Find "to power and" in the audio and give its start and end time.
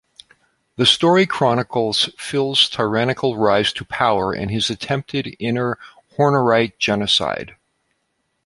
3.73-4.49